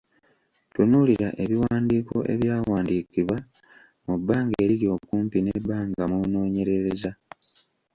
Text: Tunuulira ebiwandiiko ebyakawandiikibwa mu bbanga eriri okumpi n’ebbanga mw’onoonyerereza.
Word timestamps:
Tunuulira 0.73 1.27
ebiwandiiko 1.43 2.15
ebyakawandiikibwa 2.33 3.37
mu 4.05 4.15
bbanga 4.19 4.55
eriri 4.63 4.87
okumpi 4.95 5.37
n’ebbanga 5.41 6.01
mw’onoonyerereza. 6.11 7.11